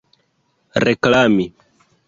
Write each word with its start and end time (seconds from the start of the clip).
reklami 0.85 1.47